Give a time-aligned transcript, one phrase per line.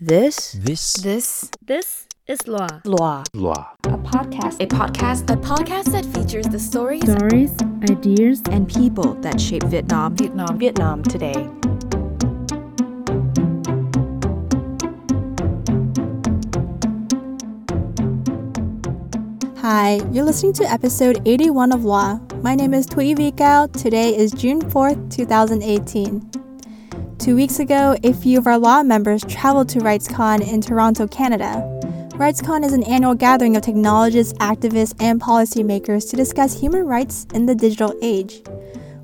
[0.00, 2.82] This This This This is Loa.
[2.84, 3.24] Loa.
[3.34, 3.74] Loa.
[3.86, 7.50] a podcast A podcast, a podcast that features the stories stories,
[7.90, 10.14] ideas, and people that shape Vietnam.
[10.14, 10.56] Vietnam.
[10.56, 11.50] Vietnam today.
[19.58, 22.22] Hi, you're listening to episode 81 of Loa.
[22.40, 23.72] My name is Tui Vikao.
[23.72, 26.47] Today is June 4th, 2018.
[27.18, 31.68] Two weeks ago, a few of our Loa members traveled to RightsCon in Toronto, Canada.
[32.12, 37.46] RightsCon is an annual gathering of technologists, activists, and policymakers to discuss human rights in
[37.46, 38.42] the digital age.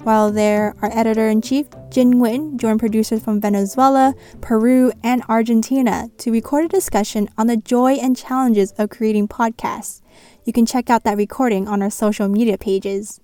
[0.05, 6.09] While there, our editor in chief, Jin Nguyen, joined producers from Venezuela, Peru, and Argentina
[6.19, 10.03] to record a discussion on the joy and challenges of creating podcasts.
[10.45, 13.21] You can check out that recording on our social media pages.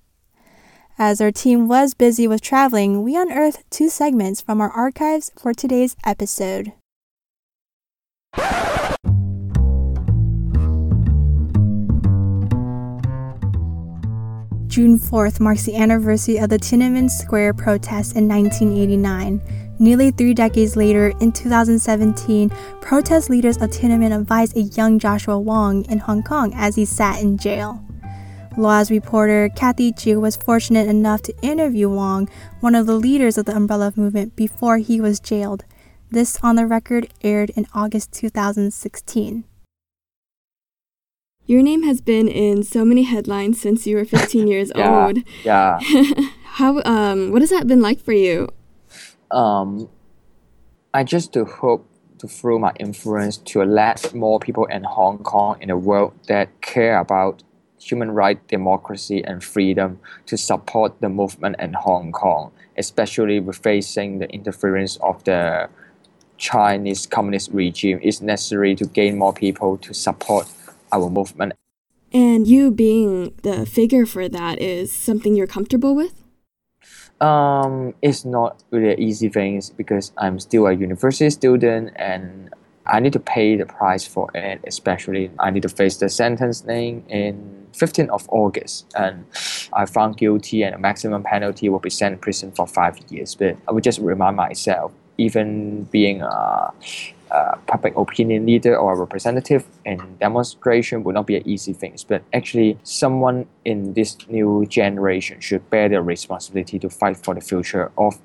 [0.97, 5.53] As our team was busy with traveling, we unearthed two segments from our archives for
[5.53, 6.73] today's episode.
[14.67, 19.41] June 4th marks the anniversary of the Tiananmen Square protests in 1989.
[19.79, 25.83] Nearly three decades later, in 2017, protest leaders of Tiananmen advised a young Joshua Wong
[25.85, 27.83] in Hong Kong as he sat in jail.
[28.57, 33.45] Loa's reporter Kathy Triệu was fortunate enough to interview Wong, one of the leaders of
[33.45, 35.63] the Umbrella Movement, before he was jailed.
[36.09, 39.45] This on the record aired in August 2016.
[41.45, 45.17] Your name has been in so many headlines since you were 15 years Yeah, old.
[45.43, 45.79] yeah.
[46.59, 48.49] How um what has that been like for you?
[49.31, 49.89] Um,
[50.93, 51.87] I just to hope
[52.19, 56.61] to through my influence to let more people in Hong Kong in the world that
[56.61, 57.43] care about
[57.81, 64.19] human rights, democracy, and freedom to support the movement in Hong Kong, especially with facing
[64.19, 65.69] the interference of the
[66.37, 67.99] Chinese communist regime.
[68.01, 70.47] It's necessary to gain more people to support
[70.91, 71.53] our movement.
[72.13, 76.23] And you being the figure for that is something you're comfortable with?
[77.21, 82.49] Um, it's not really an easy thing because I'm still a university student and
[82.85, 84.61] I need to pay the price for it.
[84.65, 89.25] Especially, I need to face the sentencing in 15th of August, and
[89.73, 93.35] I found guilty, and the maximum penalty will be sent to prison for five years.
[93.35, 96.73] But I would just remind myself, even being a,
[97.31, 101.95] a public opinion leader or a representative in demonstration would not be an easy thing.
[102.07, 107.41] But actually, someone in this new generation should bear the responsibility to fight for the
[107.41, 108.19] future of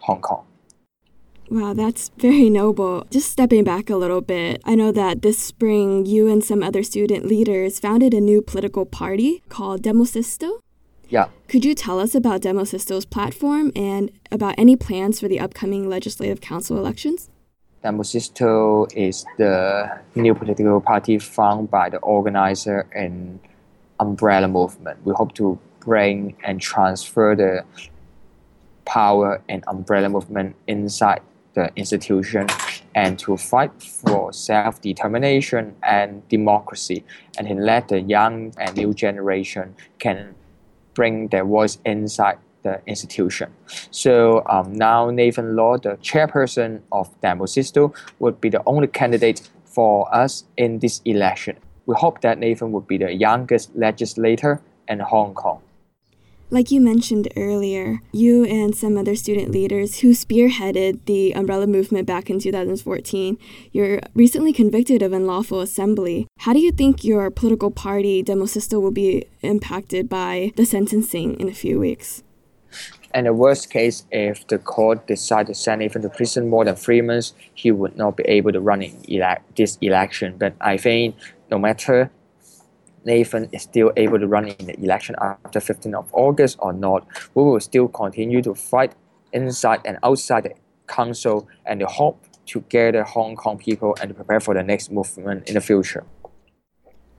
[0.00, 0.44] Hong Kong.
[1.48, 3.06] Wow, that's very noble.
[3.10, 6.82] Just stepping back a little bit, I know that this spring you and some other
[6.82, 10.58] student leaders founded a new political party called Demosisto.
[11.08, 11.28] Yeah.
[11.46, 16.40] Could you tell us about Demosisto's platform and about any plans for the upcoming legislative
[16.40, 17.30] council elections?
[17.84, 23.38] Demosisto is the new political party founded by the organizer in
[24.00, 24.98] Umbrella Movement.
[25.04, 27.64] We hope to bring and transfer the
[28.84, 31.20] power and Umbrella Movement inside
[31.56, 32.46] the institution
[32.94, 37.02] and to fight for self-determination and democracy
[37.38, 40.34] and to let the young and new generation can
[40.94, 43.52] bring their voice inside the institution.
[43.90, 50.14] So um, now Nathan Law, the chairperson of Demosisto, would be the only candidate for
[50.14, 51.56] us in this election.
[51.86, 55.60] We hope that Nathan would be the youngest legislator in Hong Kong.
[56.48, 62.06] Like you mentioned earlier, you and some other student leaders who spearheaded the umbrella movement
[62.06, 63.36] back in 2014,
[63.72, 66.28] you're recently convicted of unlawful assembly.
[66.38, 71.48] How do you think your political party, Demosisto, will be impacted by the sentencing in
[71.48, 72.22] a few weeks?
[73.10, 76.76] And the worst case, if the court decide to send Nathan to prison more than
[76.76, 80.36] three months, he would not be able to run in this election.
[80.38, 81.16] But I think
[81.50, 82.12] no matter
[83.06, 87.06] Nathan is still able to run in the election after 15th of August or not,
[87.34, 88.94] we will still continue to fight
[89.32, 90.54] inside and outside the
[90.88, 95.48] council and the hope to gather Hong Kong people and prepare for the next movement
[95.48, 96.04] in the future.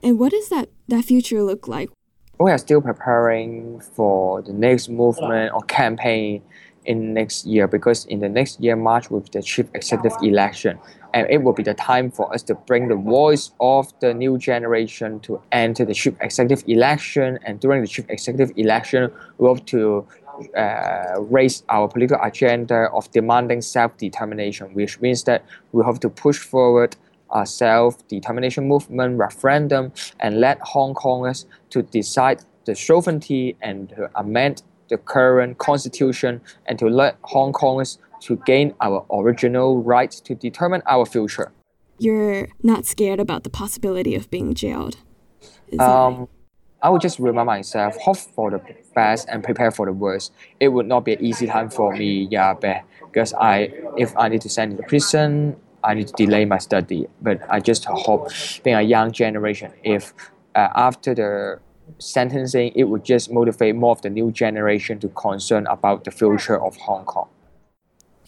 [0.02, 1.90] And what does that, that future look like?
[2.38, 6.42] We are still preparing for the next movement or campaign
[6.84, 10.78] in next year because in the next year March with the chief executive election
[11.14, 14.38] and it will be the time for us to bring the voice of the new
[14.38, 17.38] generation to enter the chief executive election.
[17.44, 20.06] And during the chief executive election we hope to
[20.56, 26.38] uh, raise our political agenda of demanding self-determination which means that we have to push
[26.38, 26.94] forward
[27.34, 34.62] a self-determination movement referendum and let Hong Kongers to decide the sovereignty and to amend
[34.88, 40.82] the current constitution and to let Hong Kongers to gain our original rights to determine
[40.86, 41.52] our future.
[41.98, 44.98] You're not scared about the possibility of being jailed.
[45.68, 45.88] Is right?
[45.88, 46.28] Um,
[46.80, 48.60] I would just remind myself, hope for the
[48.94, 50.32] best and prepare for the worst.
[50.60, 54.42] It would not be an easy time for me, yeah, because I, if I need
[54.42, 57.08] to send to prison, I need to delay my study.
[57.20, 58.30] But I just hope,
[58.62, 60.14] being a young generation, if
[60.54, 61.60] uh, after the
[61.98, 66.62] sentencing, it would just motivate more of the new generation to concern about the future
[66.62, 67.28] of Hong Kong.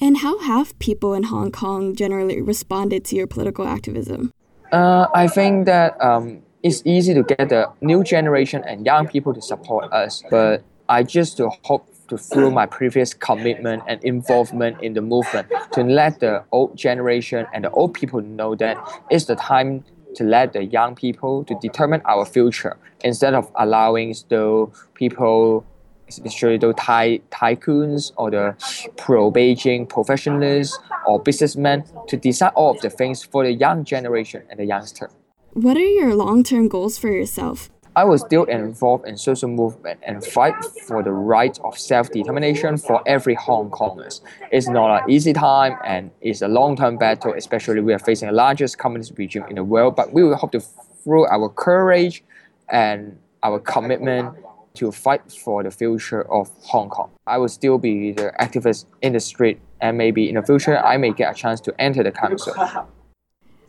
[0.00, 4.32] And how have people in Hong Kong generally responded to your political activism?
[4.72, 9.34] Uh, I think that um, it's easy to get the new generation and young people
[9.34, 14.94] to support us, but I just hope to through my previous commitment and involvement in
[14.94, 18.76] the movement to let the old generation and the old people know that
[19.10, 19.84] it's the time
[20.16, 25.64] to let the young people to determine our future instead of allowing the people
[26.10, 28.54] especially the ty- tycoons or the
[28.96, 34.60] pro-Beijing professionals or businessmen to decide all of the things for the young generation and
[34.60, 35.10] the youngster.
[35.52, 37.70] What are your long term goals for yourself?
[37.96, 40.54] I was still involved in social movement and fight
[40.86, 44.20] for the right of self-determination for every Hong Kongers.
[44.52, 48.34] It's not an easy time and it's a long-term battle, especially we are facing the
[48.34, 50.60] largest communist regime in the world, but we will hope to
[51.02, 52.22] through our courage
[52.68, 54.36] and our commitment
[54.74, 57.10] to fight for the future of Hong Kong.
[57.26, 60.96] I will still be the activist in the street and maybe in the future I
[60.96, 62.54] may get a chance to enter the council.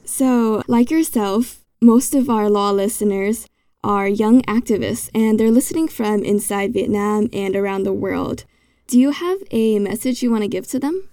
[0.03, 3.47] So, like yourself, most of our Loa listeners
[3.83, 8.43] are young activists and they're listening from inside Vietnam and around the world.
[8.87, 11.07] Do you have a message you want to give to them?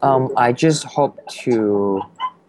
[0.00, 2.00] Um, I just hope to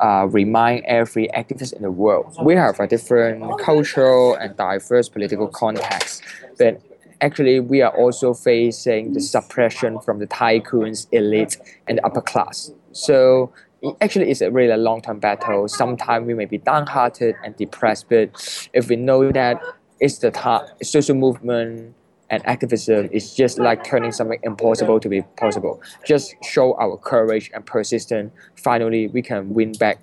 [0.03, 5.47] uh, remind every activist in the world we have a different cultural and diverse political
[5.47, 6.21] context,
[6.57, 6.81] but
[7.21, 11.57] actually we are also facing the suppression from the tycoons, elite,
[11.87, 12.71] and upper class.
[12.91, 13.53] So
[14.01, 15.69] actually it's a really long-term battle.
[15.69, 19.61] Sometimes we may be downhearted and depressed, but if we know that
[20.01, 21.95] it's the time, social movement
[22.29, 25.81] and activism is just like turning something impossible to be possible.
[26.05, 28.33] Just show our courage and persistence.
[28.55, 29.99] Finally, we can win back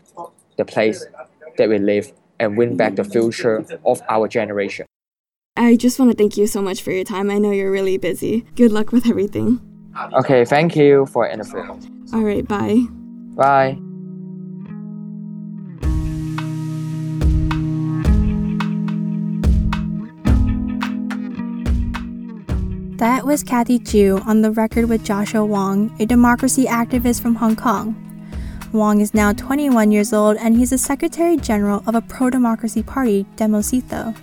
[0.57, 1.07] the place
[1.57, 4.87] that we live and win back the future of our generation.
[5.57, 7.31] I just want to thank you so much for your time.
[7.31, 8.47] I know you're really busy.
[8.55, 9.61] Good luck with everything.
[10.15, 11.79] Okay, thank you for the interview.
[12.15, 12.87] All right, bye.
[13.35, 13.90] Bye.
[23.01, 27.57] That was Kathy Triệu on the record with Joshua Wong, a democracy activist from Hong
[27.57, 27.97] Kong.
[28.75, 32.83] Wong is now 21 years old and he's the Secretary General of a pro democracy
[32.83, 34.15] party, Demosisto.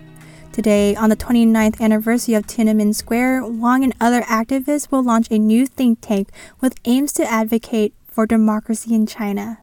[0.51, 5.39] Today, on the 29th anniversary of Tiananmen Square, Wong and other activists will launch a
[5.39, 6.29] new think tank
[6.61, 9.57] with aims to advocate for democracy in China.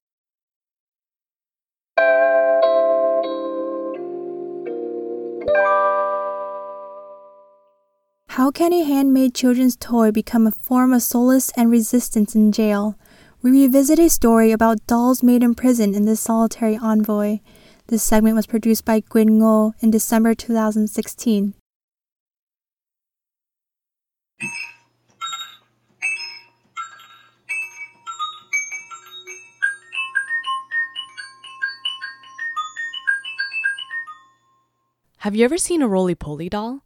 [8.44, 12.94] How can a handmade children's toy become a form of solace and resistance in jail?
[13.40, 17.40] We revisit a story about dolls made in prison in this solitary envoi.
[17.86, 21.54] This segment was produced by Quyên Ngô in December 2016.
[35.20, 36.82] Have you ever seen a roly poly doll?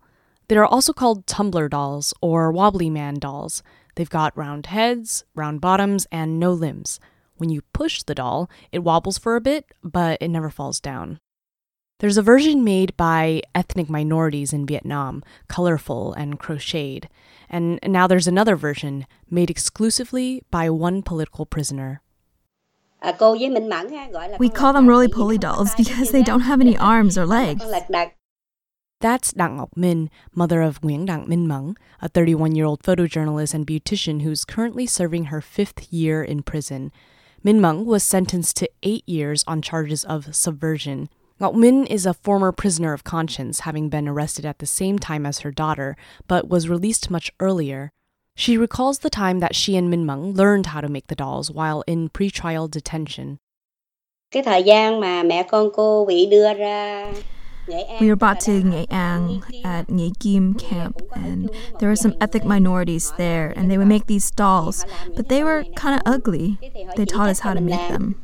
[0.49, 3.62] They are also called tumbler dolls or wobbly man dolls.
[3.97, 7.00] They've got round heads, round bottoms, and no limbs.
[7.37, 11.21] When you push the doll, it wobbles for a bit, but it never falls down.
[12.00, 17.09] There's a version made by ethnic minorities in Vietnam, colorful and crocheted.
[17.50, 22.00] And now there's another version made exclusively by one political prisoner.
[24.38, 27.64] We call them roly poly dolls because they don't have any arms or legs.
[29.00, 33.55] That's Đặng Ngọc Minh, mother of Nguyen Đặng Minh Mẫn, a 31 year old photojournalist
[33.55, 36.90] and beautician who's currently serving her fifth year in prison.
[37.45, 41.09] Minh Mẫn was sentenced to eight years on charges of subversion.
[41.40, 45.25] Ngọc Minh is a former prisoner of conscience, having been arrested at the same time
[45.25, 47.93] as her daughter, but was released much earlier.
[48.35, 51.52] She recalls the time that she and Minh Mẫn learned how to make the dolls
[51.52, 53.38] while in pretrial detention.
[58.00, 62.44] We were brought to Nghệ An at Nghi Kim camp, and there were some ethnic
[62.44, 66.58] minorities there, and they would make these dolls, but they were kind of ugly.
[66.96, 68.20] They taught us how to make them.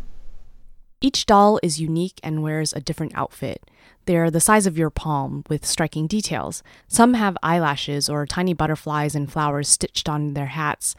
[1.00, 3.68] Each doll is unique and wears a different outfit.
[4.06, 6.62] They're the size of your palm, with striking details.
[6.88, 10.94] Some have eyelashes or tiny butterflies and flowers stitched on their hats.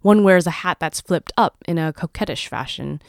[0.00, 3.02] One wears a hat that's flipped up in a coquettish fashion.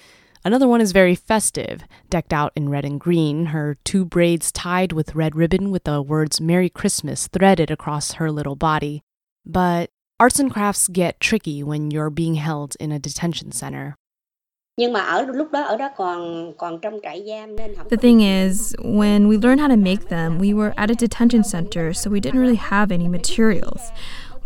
[0.45, 4.93] Another one is very festive, decked out in red and green, her two braids tied
[4.93, 9.03] with red ribbon with the words Merry Christmas threaded across her little body.
[9.45, 13.95] But arts and crafts get tricky when you're being held in a detention center.
[17.89, 21.43] The thing is, when we learned how to make them, we were at a detention
[21.43, 23.91] center, so we didn't really have any materials.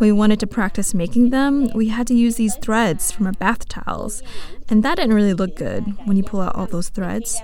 [0.04, 3.70] We wanted to practice making them, we had to use these threads from our bath
[3.70, 4.22] towels,
[4.68, 7.42] and that didn't really look good when you pull out all those threads.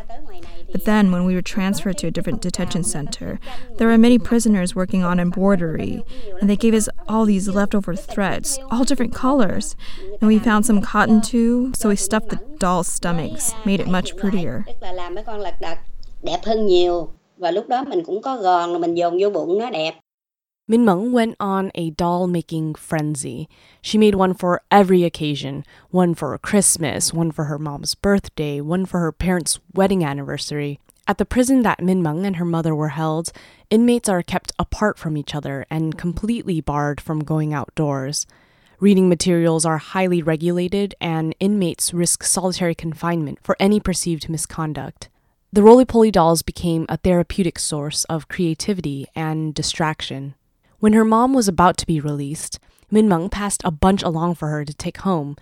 [0.69, 3.39] But then, when we were transferred to a different detention center,
[3.77, 6.03] there were many prisoners working on embroidery,
[6.41, 9.77] and they gave us all these leftover threads, all different colors.
[10.19, 14.17] And we found some cotton too, so we stuffed the doll's stomachs, made it much
[14.17, 14.65] prettier.
[20.69, 23.49] Minh Mẫn went on a doll making frenzy.
[23.81, 28.85] She made one for every occasion one for Christmas, one for her mom's birthday, one
[28.85, 30.79] for her parents' wedding anniversary.
[31.07, 33.31] At the prison that Minh Mẫn and her mother were held,
[33.71, 38.27] inmates are kept apart from each other and completely barred from going outdoors.
[38.79, 45.09] Reading materials are highly regulated, and inmates risk solitary confinement for any perceived misconduct.
[45.51, 50.35] The roly poly dolls became a therapeutic source of creativity and distraction.
[50.79, 52.57] When her mom was about to be released,
[52.91, 55.35] Minh Mẫn passed a bunch along for her to take home,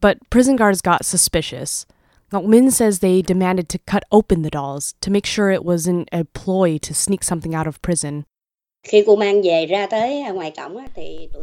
[0.00, 1.86] but prison guards got suspicious.
[2.32, 6.08] Ngọc Minh says they demanded to cut open the dolls to make sure it wasn't
[6.12, 8.26] a ploy to sneak something out of prison.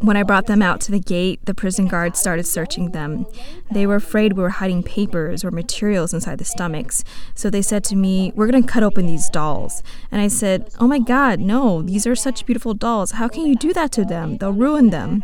[0.01, 3.25] When I brought them out to the gate, the prison guards started searching them.
[3.71, 7.03] They were afraid we were hiding papers or materials inside the stomachs,
[7.35, 9.83] so they said to me, We're going to cut open these dolls.
[10.11, 13.11] And I said, Oh my god, no, these are such beautiful dolls.
[13.11, 14.37] How can you do that to them?
[14.37, 15.23] They'll ruin them.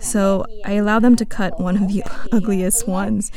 [0.00, 3.30] So I allowed them to cut one of the ugliest ones.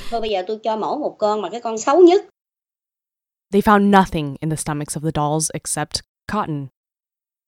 [3.52, 6.72] They found nothing in the stomachs of the dolls except cotton.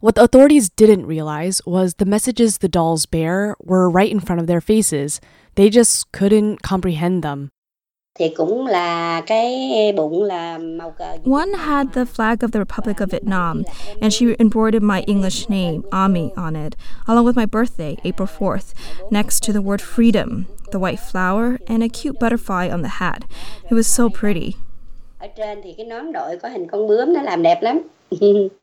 [0.01, 4.39] What the authorities didn't realize was the messages the dolls bear were right in front
[4.39, 5.19] of their faces.
[5.55, 7.51] They just couldn't comprehend them.
[11.25, 13.65] One had the flag of the Republic of Vietnam,
[14.01, 18.73] and she embroidered my English name, Ami, on it, along with my birthday, April 4th,
[19.11, 23.25] next to the word freedom, the white flower, and a cute butterfly on the hat.
[23.69, 24.55] It was so pretty.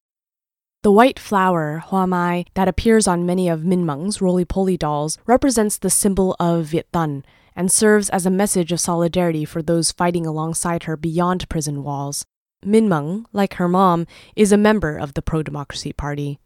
[0.87, 5.77] The white flower, hoa mai, that appears on many of Minh Mẫn's roly-poly dolls represents
[5.77, 7.25] the symbol of Viet Tân
[7.57, 12.25] and serves as a message of solidarity for those fighting alongside her beyond prison walls.
[12.65, 16.39] Minh Mẫn, like her mom, is a member of the pro-democracy party.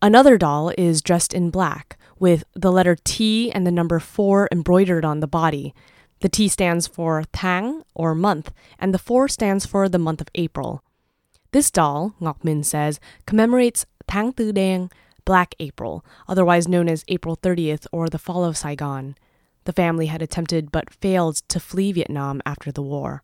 [0.00, 5.04] Another doll is dressed in black, with the letter T and the number 4 embroidered
[5.04, 5.74] on the body.
[6.20, 10.28] The T stands for Tháng, or month, and the 4 stands for the month of
[10.36, 10.84] April.
[11.52, 14.90] This doll, Ngọc Minh says, commemorates Tháng Tư Đen,
[15.24, 19.14] Black April, otherwise known as April 30th or the fall of Saigon.
[19.64, 23.22] The family had attempted but failed to flee Vietnam after the war.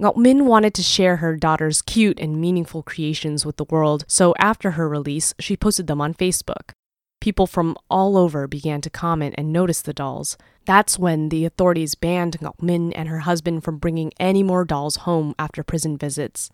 [0.00, 4.34] Ngọc Minh wanted to share her daughter's cute and meaningful creations with the world, so
[4.38, 6.72] after her release, she posted them on Facebook.
[7.20, 10.36] People from all over began to comment and notice the dolls.
[10.66, 14.96] That's when the authorities banned Ngọc Minh and her husband from bringing any more dolls
[14.96, 16.50] home after prison visits.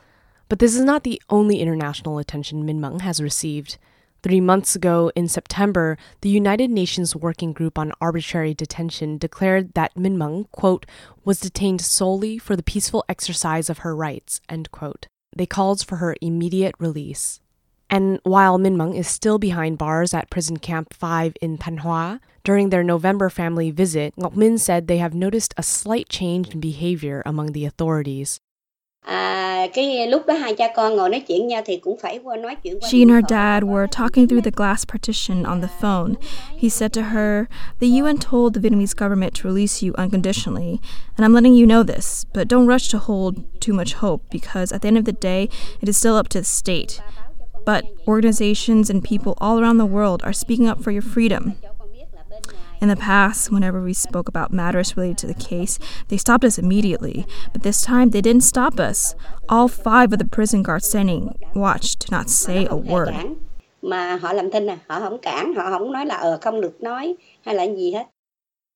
[0.48, 3.78] But this is not the only international attention Minh Mẫn has received.
[4.22, 9.94] Three months ago, in September, the United Nations Working Group on Arbitrary Detention declared that
[9.96, 10.86] Minh Mẫn, quote,
[11.24, 15.08] was detained solely for the peaceful exercise of her rights, end quote.
[15.34, 17.40] They called for her immediate release.
[17.90, 22.20] And while Minh Mẫn is still behind bars at Prison Camp 5 in Thanh Hoa,
[22.44, 26.60] during their November family visit, Ngọc Minh said they have noticed a slight change in
[26.60, 28.40] behavior among the authorities.
[32.88, 36.18] She and her dad were talking through the glass partition on the phone.
[36.54, 37.48] He said to her,
[37.80, 40.80] The UN told the Vietnamese government to release you unconditionally,
[41.16, 44.70] and I'm letting you know this, but don't rush to hold too much hope because
[44.72, 45.48] at the end of the day,
[45.80, 47.00] it is still up to the state.
[47.64, 51.54] But organizations and people all around the world are speaking up for your freedom.
[52.82, 56.58] In the past, whenever we spoke about matters related to the case, they stopped us
[56.58, 57.24] immediately.
[57.52, 59.14] But this time, they didn't stop us.
[59.48, 63.14] All five of the prison guards standing watch did not say a word.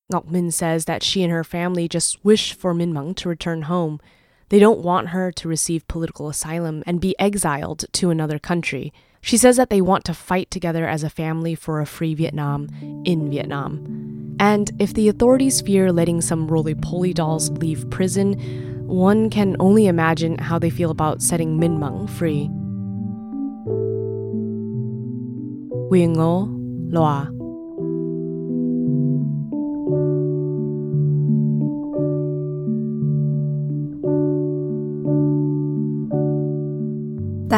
[0.09, 3.63] Ngọc Minh says that she and her family just wish for Minh Mẫn to return
[3.63, 3.99] home.
[4.47, 8.93] They don't want her to receive political asylum and be exiled to another country.
[9.27, 12.69] She says that they want to fight together as a family for a free Vietnam
[13.03, 14.37] in Vietnam.
[14.39, 18.39] And if the authorities fear letting some roly poly dolls leave prison,
[18.87, 22.47] one can only imagine how they feel about setting Minh Mẫn free.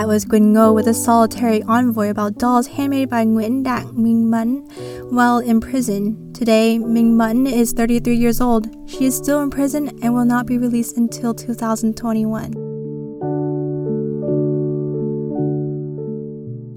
[0.09, 4.63] Was Quyên Ngô with a solitary envoi about dolls handmade by Nguyen Đặng Minh Mẫn
[5.11, 6.33] while in prison.
[6.33, 8.65] Today, Minh Mẫn is 33 years old.
[8.87, 12.58] She is still in prison and will not be released until 2021.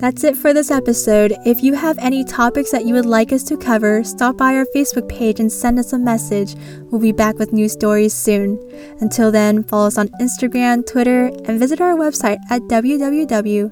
[0.02, 1.32] That's it for this episode.
[1.46, 4.66] If you have any topics that you would like us to cover, stop by our
[4.74, 6.56] Facebook page and send us a message.
[6.90, 8.58] We'll be back with new stories soon.
[9.00, 13.70] Until then, follow us on Instagram, Twitter, and visit our website at www.loa.fm.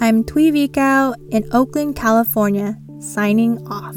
[0.00, 3.96] I'm Tui Vikau in Oakland, California, signing off.